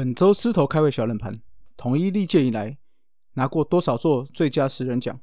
[0.00, 1.42] 本周狮头开胃小冷盘，
[1.76, 2.78] 统一历届以来
[3.34, 5.20] 拿过多少座最佳十人奖？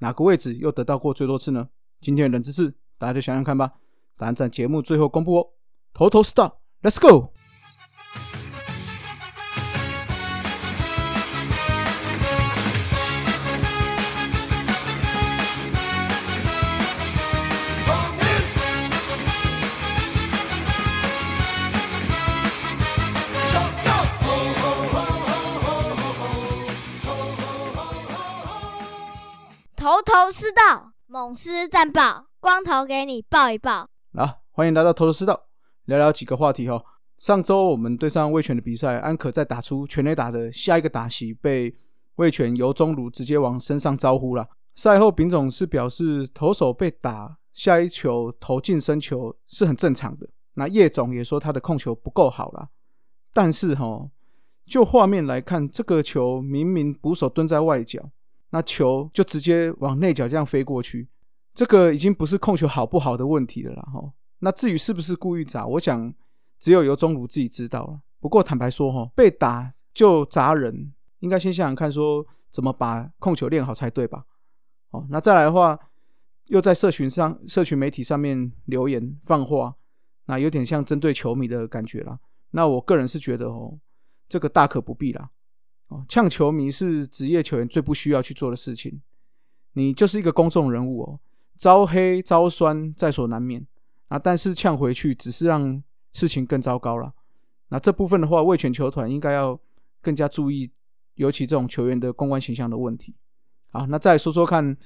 [0.00, 1.70] 哪个位置又得到过最多次呢？
[1.98, 3.72] 今天的冷知识，大家就想想看吧。
[4.18, 5.48] 答案在节目最后公布哦。
[5.94, 7.32] 头头是道，Let's go！
[30.14, 33.88] 头师道，猛狮战报，光头给你报一报。
[34.12, 35.46] 啊，欢迎来到头头是道，
[35.86, 36.84] 聊聊几个话题哈。
[37.16, 41.74] 上周我们对上魏权的比赛，安可在打出全垒打的下一个打席，被
[42.16, 44.46] 魏权由中路直接往身上招呼了。
[44.74, 50.28] 赛后丙总是表示，投手被打下一球投进身球是很正常的。
[50.56, 52.68] 那叶总也说他的控球不够好啦。
[53.32, 54.10] 但是哈，
[54.66, 58.10] 就画面来看，这个球明明捕手蹲在外角。
[58.54, 61.08] 那球就直接往内角这样飞过去，
[61.54, 63.82] 这个已经不是控球好不好的问题了啦。
[63.90, 66.12] 哈，那至于是不是故意砸，我想
[66.58, 68.00] 只有由中儒自己知道了。
[68.20, 74.26] 不过坦白说，哈，被打就砸人，应该先想想看，说怎么把控球练好才对吧？
[74.90, 75.78] 哦，那再来的话，
[76.48, 79.74] 又在社群上、社群媒体上面留言放话，
[80.26, 82.18] 那有点像针对球迷的感觉啦。
[82.50, 83.78] 那我个人是觉得，哦，
[84.28, 85.30] 这个大可不必啦。
[86.08, 89.00] 呛球迷是职业球员最不需要去做的事情。
[89.74, 91.18] 你就是一个公众人物哦，
[91.56, 93.66] 招黑招酸在所难免
[94.08, 94.18] 啊。
[94.18, 97.10] 但是呛回去只是让事情更糟糕了。
[97.68, 99.58] 那这部分的话，卫权球团应该要
[100.02, 100.70] 更加注意，
[101.14, 103.14] 尤其这种球员的公关形象的问题。
[103.70, 104.76] 好，那再说说看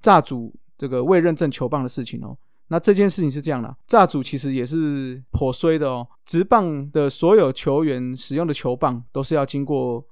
[0.00, 2.36] 炸主这个未认证球棒的事情哦。
[2.66, 6.08] 那这件事情是这样的，炸主其实也是颇衰的哦。
[6.24, 10.04] 直棒的所有球员使用的球棒都是要经过。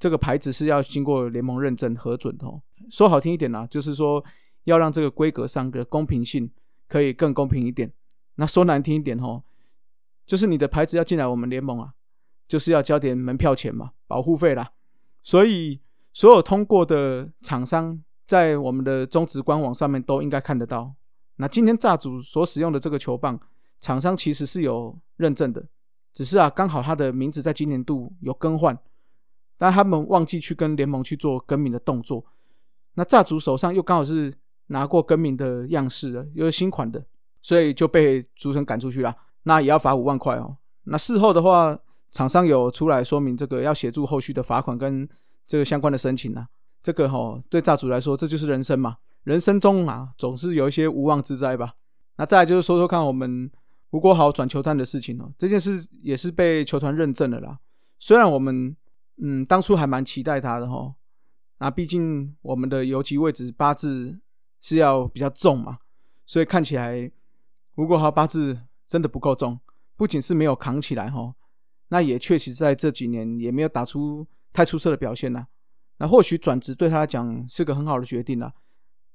[0.00, 2.60] 这个牌子是要经过联盟认证核准的哦。
[2.88, 4.24] 说好听一点呢，就是说
[4.64, 6.50] 要让这个规格上的公平性
[6.88, 7.92] 可以更公平一点。
[8.36, 9.42] 那说难听一点哦，
[10.26, 11.92] 就是你的牌子要进来我们联盟啊，
[12.48, 14.72] 就是要交点门票钱嘛，保护费啦。
[15.22, 15.78] 所以
[16.14, 20.94] 所有通过的厂商在我们的中职官网上面都应该看得到。
[21.36, 23.38] 那今天炸主所使用的这个球棒，
[23.80, 25.62] 厂商其实是有认证的，
[26.14, 28.78] 只是啊，刚好他的名字在今年度有更换。
[29.60, 32.24] 但他们忘记去跟联盟去做更名的动作，
[32.94, 34.32] 那炸主手上又刚好是
[34.68, 37.04] 拿过更名的样式了，又是新款的，
[37.42, 39.14] 所以就被主审赶出去了。
[39.42, 40.56] 那也要罚五万块哦。
[40.84, 41.78] 那事后的话，
[42.10, 45.06] 厂商有出来说明这个要协助后续的罚款跟
[45.46, 46.48] 这个相关的申请啊。
[46.82, 51.74] 这个哈对炸主来说，这就是人生嘛，人生中啊总是有一些无妄之灾吧。
[52.16, 53.50] 那再来就是说说看我们
[53.90, 57.58] 吴国豪转球探的事情哦，这件事也是被球团认证了啦。
[57.98, 58.74] 虽然我们。
[59.22, 60.94] 嗯，当初还蛮期待他的哈，
[61.58, 64.18] 那毕竟我们的游击位置八字
[64.60, 65.78] 是要比较重嘛，
[66.24, 67.10] 所以看起来
[67.74, 69.60] 吴国豪八字真的不够重，
[69.94, 71.34] 不仅是没有扛起来哈，
[71.88, 75.46] 那也确实在这几年也没有打出太出色的表现呐。
[75.98, 78.54] 那或许转职对他来讲是个很好的决定啦，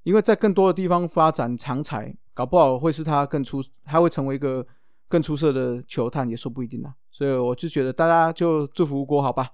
[0.04, 4.64] 因为在更多的地方发展长才，搞不好会是他更出，他会成为一个
[5.08, 6.94] 更出色的球探也说不一定啦。
[7.10, 9.50] 所以我就觉得大家就祝福吴国豪吧。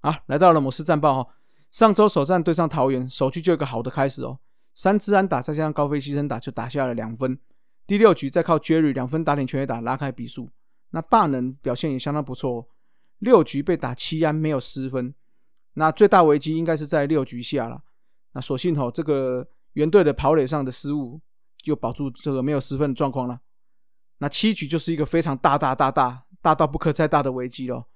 [0.00, 1.28] 啊，来到了某市战报哦。
[1.70, 4.38] 上周首战对上桃园，首局就有个好的开始哦。
[4.74, 7.38] 三支安打再加上高飞牺牲打，就打下了两分。
[7.86, 10.50] 第六局再靠 Jerry 两分打点全垒打拉开比数。
[10.90, 12.68] 那霸能表现也相当不错，
[13.18, 15.14] 六局被打七安没有失分。
[15.74, 17.82] 那最大危机应该是在六局下了。
[18.32, 21.20] 那所幸哦，这个原队的跑垒上的失误
[21.62, 23.40] 就保住这个没有失分的状况了。
[24.18, 27.86] 那七局就是一个非常大大大大大到不可再大的危机了。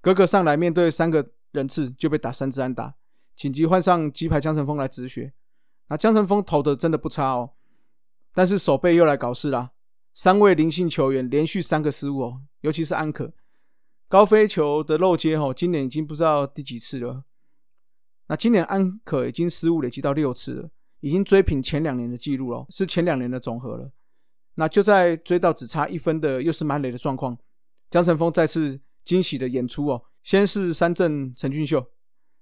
[0.00, 2.94] 格格上来面对三个人次就被打三支安打，
[3.34, 5.32] 紧急换上鸡排江晨峰来止血。
[5.88, 7.52] 那江晨峰投的真的不差哦，
[8.34, 9.72] 但是手背又来搞事啦。
[10.12, 13.32] 三位灵性球员连续三个失误哦，尤其是安可
[14.08, 17.24] 高飞球的漏接哦，今年已经不知道第几次了。
[18.26, 23.90] 那今年安可已经失误累积到六次了，已经追平前两年的记录了，是前两年的总和了。
[24.56, 27.38] 那就在追到只差一分的又是满垒的状况，
[27.90, 31.86] 江晨峰再次惊喜的演出哦，先是三振陈俊秀，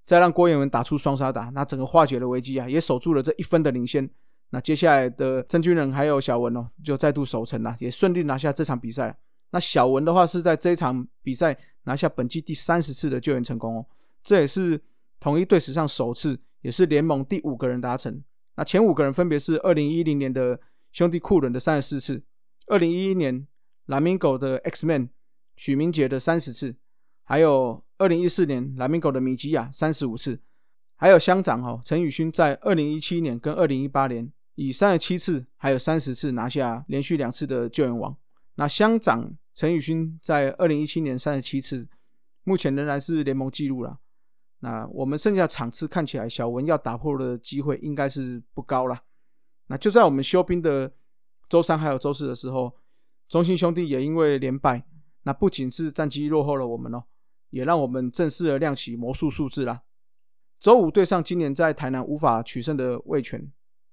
[0.05, 4.11] 再让郭彦文打出双杀打，那整个化解了危机啊，也守住了这一分的领先。
[4.51, 9.17] 那接下来的郑俊仁还有小文哦，就再度守城了，也顺利拿下这场比赛。
[9.53, 13.87] 那小文的话是在这一场比赛拿下本季第三十次的救援成功哦，
[14.21, 14.81] 这也是
[15.21, 18.21] 统一队史上首次，也是联盟第五个人达成。
[18.57, 20.59] 那前五个人分别是二零一零年的
[20.91, 22.25] 兄弟库伦的三十四次，
[22.67, 23.47] 二零一一年
[23.85, 25.11] 蓝明狗的 X Man
[25.55, 26.75] 许明杰的三十次，
[27.29, 30.41] 还有二零一四年蓝明狗的米基亚三十五次，
[30.95, 34.33] 还有乡长哦陈宇勋在二零一七年跟二零一八年。
[34.59, 38.17] 以三十七次，还有三十次拿下连续两次的救援王。
[38.55, 41.87] 那乡长陈宇勋在二零一七年三十七次，
[42.43, 43.99] 目前仍然是联盟纪录了。
[44.61, 48.99] 那我们剩下场次看起来，小文要打破的机会应该是不高了。
[49.67, 50.91] 那就在我们休兵的
[51.51, 52.75] 周三还有周四的时候，
[53.29, 54.87] 中信兄弟也因为连败，
[55.25, 57.05] 那不仅是战绩落后了我们哦，
[57.51, 59.83] 也让我们正式的亮起魔术数字啦。
[60.59, 63.51] 周五对上今年在台南无法取胜的魏权。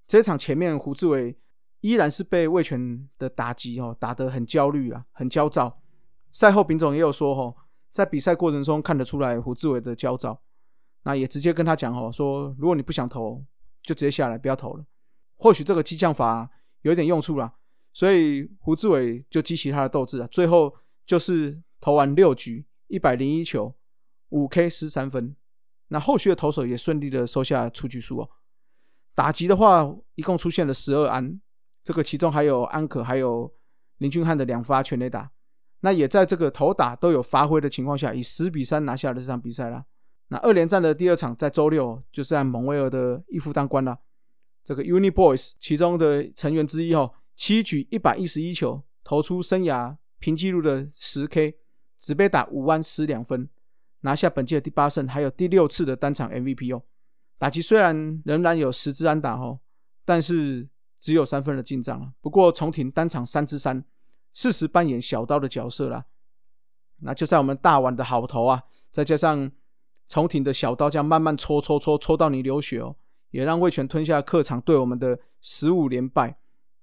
[0.07, 1.37] 这场前面胡志伟
[1.81, 5.81] 依然是被魏权的打击哦，打得很焦虑啊，很焦躁。
[6.31, 7.55] 赛后丙总也有说哦，
[7.91, 10.41] 在比赛过程中看得出来胡志伟的焦躁，
[11.03, 13.43] 那也直接跟他讲哦，说如果你不想投，
[13.81, 14.85] 就直接下来不要投了。
[15.35, 16.49] 或许这个激将法
[16.81, 17.53] 有点用处啦，
[17.91, 20.73] 所以胡志伟就激起他的斗志啊，最后
[21.05, 23.75] 就是投完六局一百零一球，
[24.29, 25.35] 五 K 十三分。
[25.89, 28.29] 那后续的投手也顺利的收下出局数哦。
[29.13, 31.39] 打击的话，一共出现了十二安，
[31.83, 33.53] 这个其中还有安可，还有
[33.97, 35.31] 林俊汉的两发全垒打，
[35.81, 39.85] 那也在这个投打都有发挥的情况下，以十比三拿下了这场比赛啦。
[40.29, 43.99] 那二连战的第二场在周六，就是在蒙威尔的一夫当关了。
[44.63, 51.57] 这个 Uni Boys 其中的成员之一哦，七局一百一十一球，投出生涯平纪录的十 K，
[52.03, 53.47] 只被打五安失两分，
[54.01, 56.83] 拿下本届的第八胜，还有第六次的单场 MVP 哦。
[57.37, 59.57] 打击虽然仍然有十支安打哦，
[60.03, 60.67] 但是
[60.99, 62.11] 只有三分的进账了。
[62.19, 63.85] 不过重庭单场三支三，
[64.33, 66.03] 适时扮演小刀的角色啦。
[66.97, 69.49] 那就在我们大碗的好投啊，再加上
[70.09, 72.97] 重庭的小刀这样慢慢戳戳戳戳到你流血哦，
[73.31, 76.37] 也让魏权吞下客场对我们的十五连败。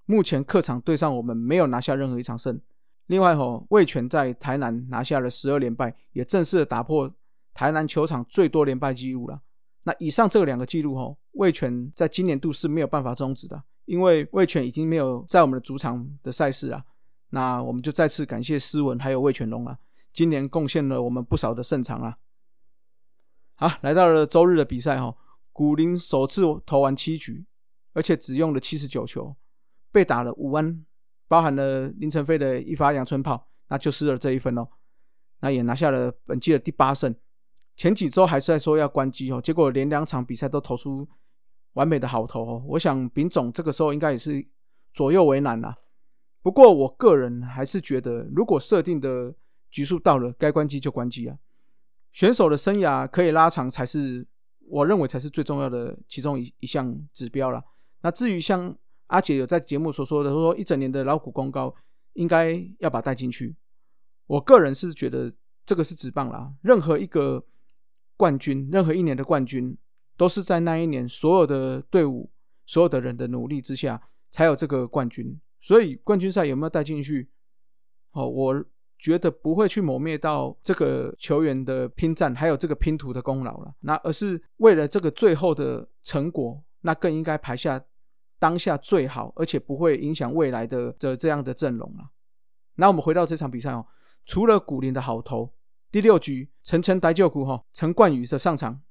[0.05, 2.59] 目前客场对上我们没有拿下任何一场胜。
[3.11, 7.13] 另外吼，魏权在台南拿下了十二连败，也正式的打破
[7.53, 9.41] 台南球场最多连败纪录了。
[9.83, 16.85] 那以上这两个记录吼，魏权在今年度是没有办法终止的，因为魏权已经没有在我们的主场的赛事啊。
[17.31, 19.77] 那我们就再次感谢斯文还有魏全龙啊，
[20.13, 22.17] 今年贡献了我们不少的胜场啊。
[23.55, 25.13] 好，来到了周日的比赛哈，
[25.51, 27.45] 古林首次投完七局，
[27.91, 29.35] 而且只用了七十九球，
[29.91, 30.85] 被打了五安，
[31.31, 34.67] 包含了林晨飞的一发阳春炮，那就失了这一分哦。
[35.39, 37.15] 那也拿下了本季的第八胜。
[37.77, 41.07] 前几周还是在说要关机哦，结果连两场比赛都投出
[41.71, 42.63] 完美的好投哦。
[42.67, 44.45] 我想丙总这个时候应该也是
[44.93, 45.77] 左右为难啦。
[46.41, 49.33] 不过我个人还是觉得，如果设定的
[49.69, 51.37] 局数到了，该关机就关机啊。
[52.11, 54.27] 选手的生涯可以拉长，才是
[54.67, 57.63] 我认为才是最重要的其中一一项指标了。
[58.01, 58.75] 那至于像
[59.11, 61.73] 阿姐有在节目所说的，说一整年的劳苦功高，
[62.13, 63.55] 应该要把带进去。
[64.25, 65.31] 我个人是觉得
[65.65, 67.45] 这个是指棒啦，任何一个。
[68.17, 69.75] 冠军，任何一年的冠军，
[70.15, 72.29] 都是在那一年所有的队伍、
[72.67, 75.41] 所有的人的努力之下才有这个冠军。
[75.59, 77.31] 所以冠军赛有没有带进去？
[78.11, 78.63] 哦，我
[78.99, 83.73] 觉得不会去磨灭到这个球员的拼战，还有这个拼图的功劳了。
[83.79, 87.83] 那而是为了这个最后的成果，那更应该排下
[88.41, 92.09] 当下最好，而且不会影响未来的的这样的阵容了。
[92.73, 93.85] 那我们回到这场比赛哦，
[94.25, 95.53] 除了古林的好投。
[95.91, 98.81] 第六局，陈晨呆救股哈，陈冠宇的上场，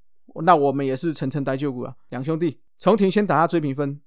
[0.45, 2.61] 那我们也是陈晨呆救股啊，两兄弟。
[2.79, 3.99] 重庭先打下追平分，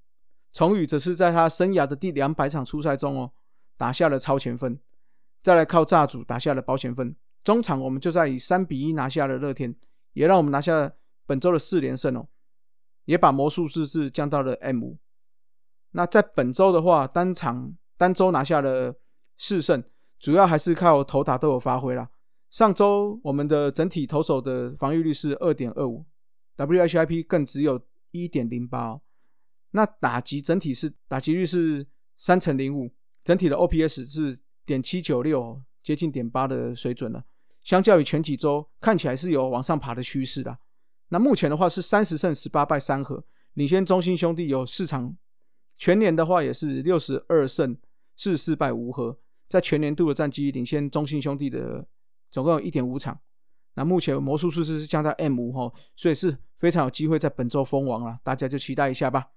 [0.51, 3.31] 崇宇则是在他生涯的第两百场初赛中哦，
[3.77, 4.79] 打下了超前分，
[5.43, 7.15] 再来靠炸主打下了保险分。
[7.43, 9.75] 中场我们就在以三比一拿下了乐天，
[10.13, 10.91] 也让我们拿下
[11.27, 12.27] 本周的四连胜哦，
[13.05, 14.97] 也把魔术数字降到了 M 五。
[15.97, 18.93] 那在本周的话，单场单周拿下了
[19.37, 19.81] 四胜，
[20.19, 22.09] 主要还是靠投打都有发挥啦。
[22.49, 26.05] 上周我们的整体投手的防御率是二点二五
[26.57, 27.79] ，WHIP 更只有
[28.11, 28.99] 一点零八。
[29.71, 31.87] 那打击整体是打击率是
[32.17, 32.91] 三乘零五，
[33.23, 37.23] 整体的 OPS 是点七九六，接近点八的水准了。
[37.63, 40.57] 相较于前几周，看起来是有往上爬的趋势的。
[41.07, 43.23] 那目前的话是三十胜十八败三和，
[43.53, 45.15] 领先中心兄弟有四场。
[45.77, 47.77] 全年的话也是六十二胜
[48.15, 49.17] 四四败五和，
[49.47, 51.87] 在全年度的战绩领先中信兄弟的。
[52.31, 53.17] 总共有一点五场，
[53.75, 59.29] 那目前魔术数字是降到 M 五哈，所以是非常有机会在本周封王了，大家就期待一下吧。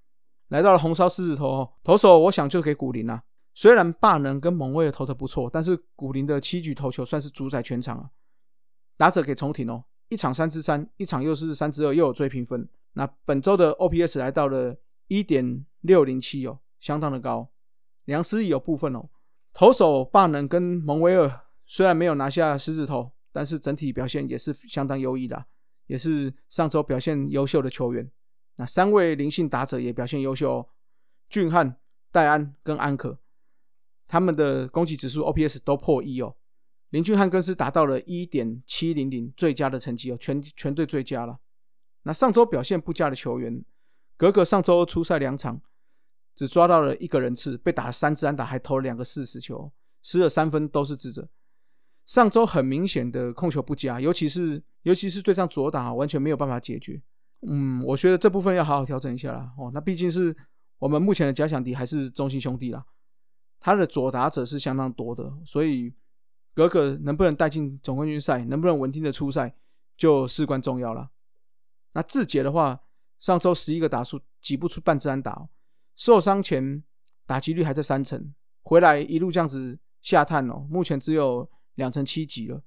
[0.49, 3.23] 来到了红烧狮子头，投手我想就给古林了。
[3.55, 8.11] 虽然霸能跟蒙威尔投的不错，但是古林的七局投球算是主宰全场啊。
[8.97, 12.69] 打者给重挺哦，一场三支三，一场又是三支二，又有追平分。
[12.95, 14.75] 那本周的 OPS 来到了
[15.07, 17.51] 一点六零七哦，相当的高。
[18.05, 19.09] 梁思义有部分哦，
[19.53, 25.47] 投手霸能跟蒙威尔虽然没有拿下狮子头，但是整体表现也是相当优异的，
[25.87, 28.11] 也是上周表现优秀的球员。
[28.57, 30.69] 那三位灵性打者也表现优秀哦，
[31.29, 31.77] 俊汉、
[32.11, 33.19] 戴安跟安可。
[34.07, 36.35] 他们的攻击指数 OPS 都破一哦，
[36.89, 41.39] 林俊汉更是达到了一点七零零最佳的成绩哦，全全队最佳了。
[42.05, 43.63] 那上周表现不佳的球员，
[44.19, 45.63] 格格上周出赛两场，
[46.35, 49.73] 只抓到了一个人次，被打了三支安打，还投了两个四十球，
[50.03, 51.27] 失了三分都是智者。
[52.05, 57.01] 上周很明显的控球不佳，尤其是尤其是对上左打，完全没有办法解决。
[57.47, 59.53] 嗯，我觉得这部分要好好调整一下啦。
[59.57, 60.37] 哦，那毕竟是
[60.79, 62.85] 我们目前的假想敌还是中心兄弟啦。
[63.61, 65.95] 他的左打者是相当多的，所以
[66.55, 69.55] 格格能不能带进总冠军赛，能不能稳定的出赛，
[69.97, 71.11] 就事关重要了。
[71.93, 72.81] 那志杰的话，
[73.19, 75.49] 上周十一个打数挤不出半支安打，
[75.97, 76.83] 受伤前
[77.27, 78.33] 打击率还在三成，
[78.63, 82.63] 回来一路这样子下探哦，目前只有两成七级了，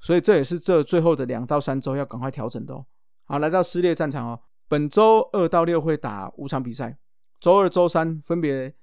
[0.00, 2.86] 所以这也是这最后的两到三周要赶快调整的哦。
[3.24, 6.98] 好，来到撕裂战场哦，本周二到六会打五场比赛，
[7.40, 8.74] 周二、周三分别。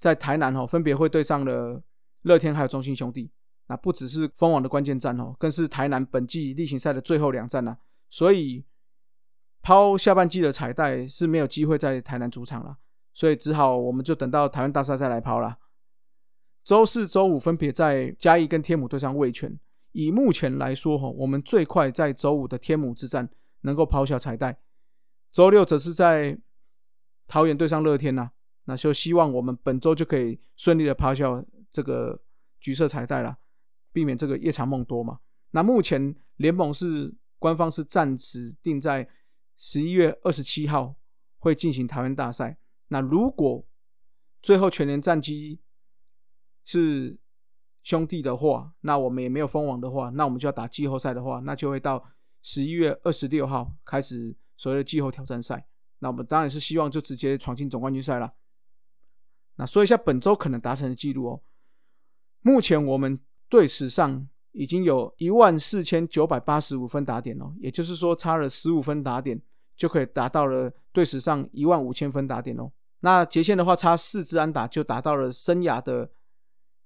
[0.00, 1.82] 在台南哦，分别会对上了
[2.22, 3.32] 乐天还有中信兄弟，
[3.66, 7.76] 那不只是封王的关键战哦，更是台南本季例行赛的最后两战了。
[8.08, 8.64] 所以
[9.62, 12.78] 抛下半季的彩带是没有机会在台南主场了，
[13.12, 15.58] 所以只好我们就等到台湾大赛再来抛了。
[16.64, 19.58] 周四周五分别在嘉义跟天母对上味全，
[19.92, 23.28] 以目前来说哈，我们最快在周五的天母之战
[23.62, 24.58] 能够抛下彩带，
[25.32, 26.38] 周六则是在
[27.26, 28.30] 桃园对上乐天呐。
[28.64, 32.20] 那就希望我们本周就可以顺利的抛下这个
[32.60, 33.38] 橘色彩带了，
[33.94, 35.20] 避免这个夜长梦多嘛。
[35.52, 39.08] 那目前联盟是官方是暂时定在
[39.58, 40.94] 十一月二十七号
[41.36, 42.56] 会进行台湾大赛。
[42.86, 43.66] 那如果
[44.40, 45.60] 最后全年战绩
[46.64, 47.18] 是
[47.82, 52.08] 兄弟的话，那我们也没有封王的话，那我们就要打季后赛的话，那就会到
[52.40, 55.66] 十一月二十六号开始所谓的季后挑战赛。
[55.98, 58.32] 那我们当然是希望就直接闯进总冠军赛了。
[59.56, 61.42] 那说一下本周可能达成的记录哦。
[62.42, 69.40] 目前我们队史上已经有一万四千九百八十五分打点哦，也就是说差了十五分打点
[69.76, 72.72] 就可以达到了队史上一万五千分打点哦。
[72.98, 76.10] 那杰线的话差四支安打就达到了生涯的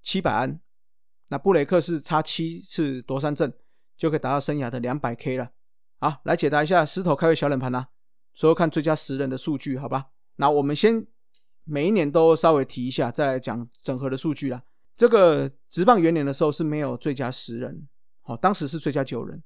[0.03, 0.61] 七百安。
[1.29, 3.51] 那布雷克是差七次夺三阵
[3.97, 5.51] 就可以达到生涯的两百 K 了。
[5.99, 7.87] 好，来解答一下狮头开胃小冷盘呐，
[8.35, 10.09] 说看最佳十人的数据好吧？
[10.37, 11.07] 那我们先。
[11.65, 14.65] 每一年都稍微提一下，再来讲整合的数据啦。
[15.03, 17.89] 这个直棒元年的时候是没有最佳十人，
[18.21, 19.43] 好，当时是最佳九人，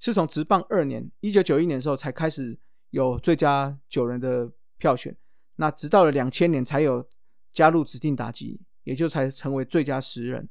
[0.00, 2.58] 是从直棒二年一九九一年的时候才开始
[2.90, 5.16] 有最佳九人的票选，
[5.54, 7.08] 那直到了两千年才有
[7.52, 10.48] 加入指定打击，也就才成为最佳十人。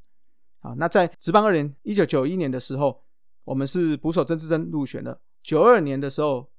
[0.61, 3.03] 啊，那在直棒二年一九九一年的时候，
[3.43, 6.49] 我们是捕手曾志珍入选了；九二年的时候，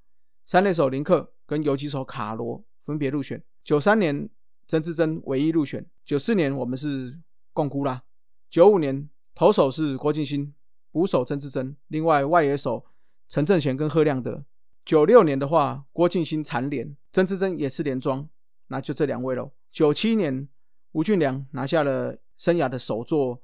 [0.45, 4.29] 三垒手林克跟游击手卡罗分别入选；九三年。
[4.71, 5.83] 曾志珍唯一入选。
[6.05, 7.19] 九四年我们是
[7.59, 8.05] 共估啦。
[8.49, 10.55] 九五年投手是郭敬新，
[10.93, 12.85] 捕手曾志珍，另外外野手
[13.27, 14.45] 陈正贤跟贺亮德。
[14.85, 18.29] 九六年的话，郭敬新蝉联，曾志珍也是连庄，
[18.69, 19.51] 那就这两位喽。
[19.73, 20.49] 九七年
[20.93, 23.43] 吴俊良拿下了生涯的首座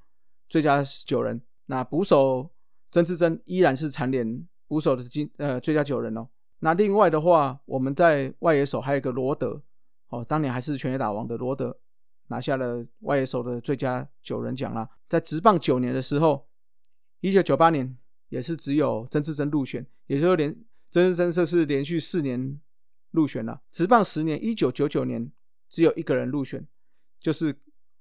[0.48, 2.48] 最佳九人，那捕手
[2.92, 6.28] 曾志珍依然是蝉联捕手的金呃最佳九人哦。
[6.60, 9.60] 那另外的话，我们在外野手还有一个罗德。
[10.10, 11.76] 哦，当年还是全垒打王的罗德
[12.28, 14.88] 拿下了外野手的最佳九人奖啦。
[15.08, 16.46] 在职棒九年的时候，
[17.20, 17.96] 一九九八年
[18.28, 20.52] 也是只有曾志珍入选，也就是连
[20.90, 22.60] 曾志珍这是连续四年
[23.10, 23.60] 入选了。
[23.70, 25.30] 职棒十年，一九九九年
[25.68, 26.66] 只有一个人入选，
[27.20, 27.54] 就是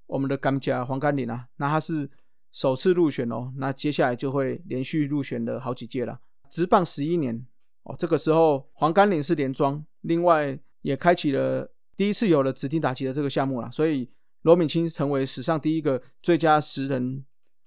[0.06, 1.48] 我们的甘家黄甘霖啊。
[1.56, 2.10] 那他是
[2.50, 6.20] 首次入选哦，那接下来就会连续入选了好几届了。
[6.48, 7.46] 职棒十一年
[7.82, 11.70] 哦，这个时候黄甘霖是连庄，另外也开启了。
[11.96, 14.10] 第一次有了指定打击的这个项目了，所以
[14.42, 17.24] 罗敏清成为史上第一个最佳十人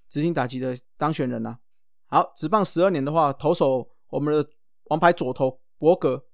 [0.08, 1.58] 指定打击的当选人了。
[2.06, 4.48] 好，职棒十二年的话，投手我们的
[4.84, 6.26] 王牌左投伯格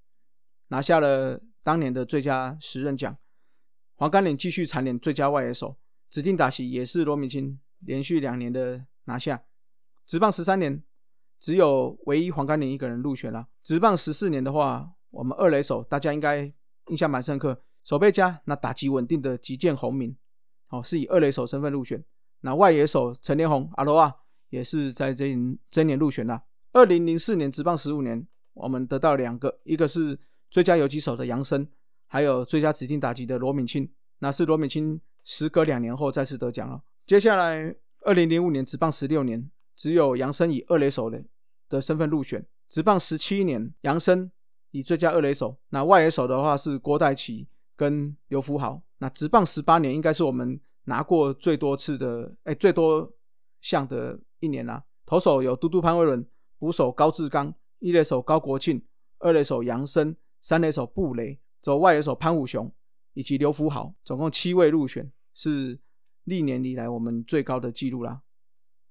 [0.68, 3.16] 拿下了当年的最佳十人奖。
[3.96, 5.76] 黄甘岭继续蝉联最佳外野手，
[6.10, 9.44] 指定打击也是罗敏清连续两年的拿下。
[10.06, 10.82] 职棒十三年，
[11.40, 13.48] 只有唯一黄甘霖一个人入选了。
[13.62, 16.52] 职棒十四年的话，我们二垒手大家应该
[16.88, 20.16] 印象蛮深刻，守备家那打击稳定的吉建宏明，
[20.70, 22.02] 哦是以二垒手身份入选。
[22.40, 24.14] 那外野手陈连宏阿罗啊
[24.48, 25.26] 也是在这
[25.70, 26.42] 这一年入选了。
[26.72, 30.18] 二零零四年职棒十五年，我们得到两个，一个是
[30.50, 31.68] 最佳游击手的杨森，
[32.06, 33.88] 还有最佳指定打击的罗敏清。
[34.18, 36.82] 那是罗敏清时隔两年后再次得奖了。
[37.06, 41.22] 接下来二零零五年职棒十六年，只有杨森以二垒手的
[41.68, 42.46] 的身份入选。
[42.68, 44.32] 职棒十七年，杨森
[44.70, 45.58] 以最佳二垒手。
[45.68, 47.46] 那外野手的话是郭代奇
[47.76, 48.82] 跟刘福豪。
[48.98, 53.12] 那职棒十八年，应该是我们拿过最多次的，哎，最多
[53.60, 54.84] 项的一年啦。
[55.06, 56.26] 投手有嘟嘟潘威伦，
[56.58, 58.82] 捕手高志刚，一垒手高国庆，
[59.18, 62.72] 二垒手杨森，三垒手布雷，走外野手潘武雄
[63.12, 65.78] 以及刘福豪，总共七位入选，是
[66.24, 68.22] 历年以来我们最高的纪录啦。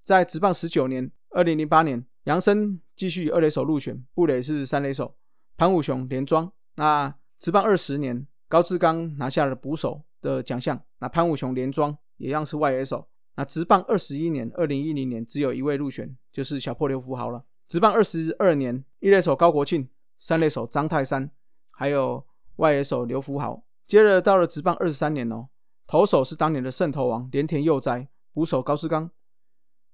[0.04, 2.06] 在职棒十九年，二零零八年。
[2.25, 5.18] 杨森继续二垒手入选，布雷是三垒手，
[5.58, 6.50] 潘武雄连庄。
[6.75, 13.07] 那职棒二十年，高志刚拿下了捕手的奖项，那潘武雄连庄也一样是外野手。
[13.33, 17.45] 那职棒二十一年，二零一零年只有一位入选，就是小破刘福豪了。
[17.67, 21.31] 职棒二十二年，一垒手高国庆，三垒手张泰山，
[21.72, 22.24] 还有
[22.57, 23.63] 外野手刘福豪。
[23.88, 25.48] 接着到了职棒二十三年哦，
[25.88, 29.10] 投手是当年的胜投王连田佑哉，捕手高志刚。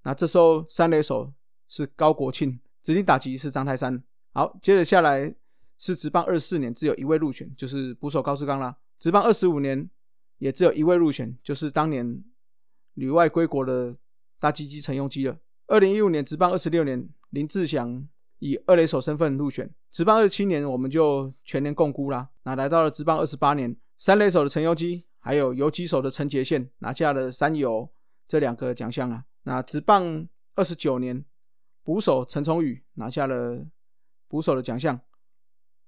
[0.03, 1.31] 那这时候三垒手。
[1.71, 4.03] 是高国庆，指定打击是张泰山。
[4.33, 5.35] 好，接着下来
[5.79, 8.77] 是职棒二十四年，只有一位入选，就是捕手高志刚啦。
[8.99, 9.89] 职棒二十五年
[10.37, 12.23] 也只有一位入选，就是当年
[12.93, 13.97] 旅外归国的
[14.39, 15.35] 大鸡鸡陈庸基了。
[15.65, 18.07] 二零一五年职棒二十六年，林志祥
[18.37, 19.73] 以二垒手身份入选。
[19.89, 22.29] 职棒二十七年我们就全年共估啦。
[22.43, 27.89] 那来到了职棒二十八年，三垒手的陈庸基，还有游击手的陈杰宪拿下了三游
[28.27, 29.25] 这两个奖项啊。
[29.43, 31.25] 那职棒二十九年。
[31.81, 33.65] 捕手陈崇宇拿下了
[34.27, 34.99] 捕手的奖项，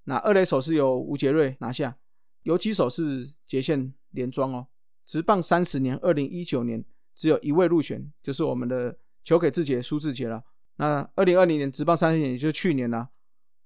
[0.05, 1.97] 那二垒手是由吴杰瑞拿下，
[2.43, 4.67] 游击手是杰宪连庄哦。
[5.05, 6.83] 直棒三十年，二零一九年
[7.15, 10.43] 只有一位入选，就是我们的球给志杰苏志杰了。
[10.77, 13.09] 那二零二零年直棒三十年，也就是去年呢，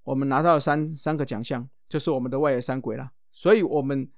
[0.03, 3.11] 我们拿到了三三个奖项，就是我们的外野三鬼了。
[3.31, 4.09] 所以，我们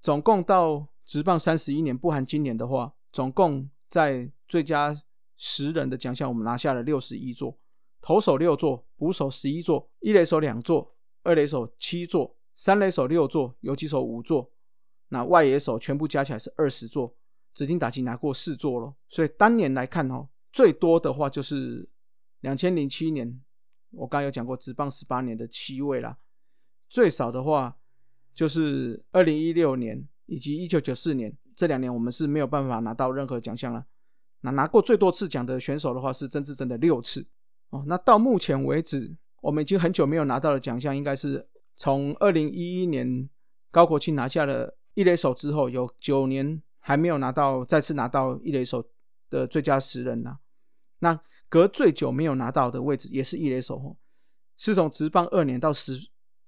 [0.00, 5.00] 总共到直棒三十一年，不含今年的话，总共在最佳
[5.36, 7.58] 十人的奖项，我们拿下了六十一座。
[8.00, 10.91] 投手六座，捕手十一座，一垒手两座，
[11.22, 14.52] 二垒手七座，三垒手六座，游击手五座，
[15.08, 17.14] 那外野手全部加起来是二十座，
[17.54, 18.94] 指定打击拿过四座了。
[19.08, 21.88] 所以当年来看哦，最多的话就是
[22.40, 23.40] 两千零七年，
[23.90, 26.18] 我刚有讲过，职棒十八年的七位啦。
[26.88, 27.78] 最少的话
[28.34, 33.86] 就是二零一六年以及一九九四年这两年，我们是没有办法拿到任何奖项了。
[34.40, 37.26] 那拿过最多次奖的选手的话是曾志珍的六次。
[37.70, 43.28] 哦，那到目前为止，我们已经很久没有拿到的奖项，应该是从二零一一年
[43.70, 48.84] 高国庆拿下了一垒手之后，有九年还没有拿到再次拿到一垒手
[49.28, 50.38] 的最佳十人呐。
[51.00, 53.96] 那隔最久没有拿到的位置也是一垒手，
[54.56, 55.98] 是从职棒二年到十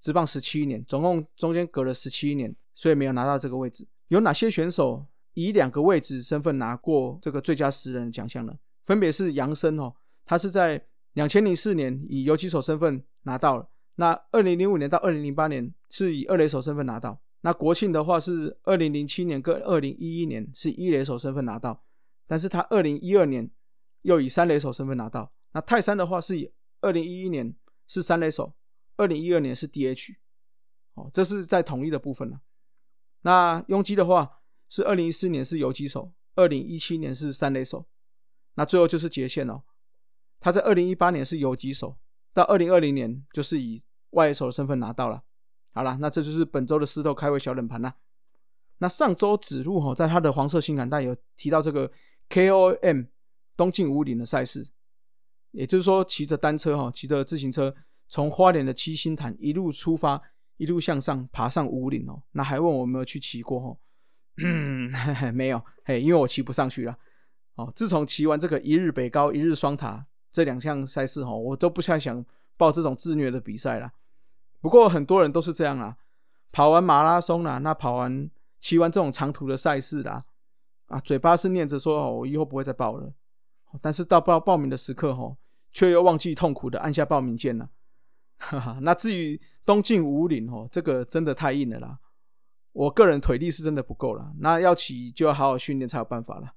[0.00, 3.86] 职棒十七年，总共中间隔了十七年，所以没有拿到这个位置。
[4.08, 8.54] 有哪些选手以两个位置身份拿过这个最佳十人奖项呢？
[8.84, 9.92] 分别是杨森哦，
[10.24, 17.20] 他是在两千零四年以游击手身份拿到了，那二零零五年到二零零八年是以二垒手身份拿到。
[17.40, 21.84] 那国庆的话是二零零七年跟二零一一年是一垒手身份拿到，
[22.26, 23.50] 但是他二零一二年
[24.02, 25.32] 又以三垒手身份拿到。
[25.52, 27.54] 那泰山的话是以二零一一年
[27.86, 28.54] 是三垒手，
[28.96, 30.14] 二零一二年是 DH，
[30.94, 32.40] 哦，这是在统一的部分了。
[33.20, 37.86] 那拥挤的话是二零一四年是游击手，二零一七年是三垒手，
[38.54, 39.62] 那最后就是截线了。
[40.44, 41.96] 他在二零一八年是游击手，
[42.34, 45.22] 到二零二零年就是以外野手的身份拿到了。
[45.72, 47.94] 好了，那这就是本周的石头开胃小冷盘啦。
[48.76, 51.90] 那上周子路哈在他的黄色性感带有提到这个
[52.28, 53.06] KOM
[53.56, 54.68] 东进五岭的赛事，
[55.52, 57.74] 也就是说骑着单车哈，骑着自行车
[58.06, 60.20] 从花莲的七星潭一路出发，
[60.58, 62.22] 一路向上爬上五岭哦。
[62.32, 63.78] 那还问我有没有去骑过哈？
[65.32, 66.98] 没有，嘿，因为我骑不上去了。
[67.54, 70.06] 哦，自从骑完这个一日北高一日双塔。
[70.34, 73.92] 这两项赛事哈，我都不太想报这种自虐的比赛啦。
[74.60, 75.96] 不过很多人都是这样啊，
[76.50, 80.24] 跑完马拉松啦，那跑完骑完这种长途的赛事啦，
[80.88, 83.12] 啊，嘴巴是念着说哦，我以后不会再报了，
[83.80, 85.36] 但是到报报名的时刻哈，
[85.70, 87.70] 却又忘记痛苦的按下报名键了。
[88.38, 92.00] 哈哈，那至于东进五岭哦，这个真的太硬了啦，
[92.72, 96.54] 我个人腿力是真的不够了，那要骑就要好好训练才有办法了。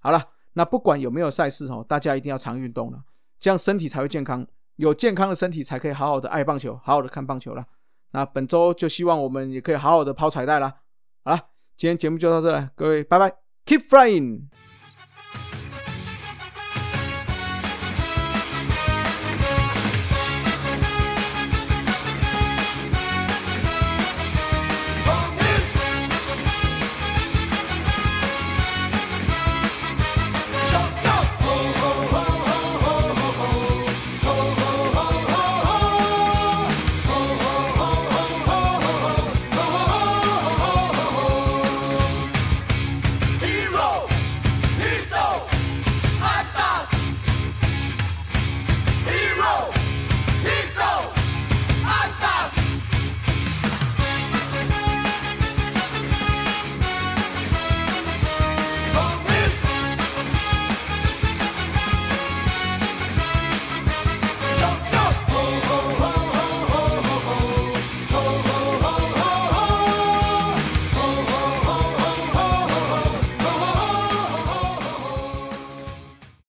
[0.00, 0.35] 好了。
[0.58, 2.98] 那不管有没有赛事哦，大家一定要常运动了，
[3.38, 7.66] 这样身体才会健康，有健康的身体才可以好好的爱棒球，好好的看棒球了。
[8.12, 10.80] 那本周就希望我们也可以好好的抛彩带啦。
[11.24, 11.40] 好了，
[11.76, 13.28] 今天节目就到这了，各位拜拜
[13.66, 14.65] ，Keep flying。